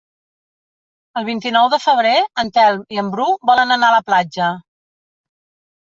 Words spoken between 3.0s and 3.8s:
en Bru volen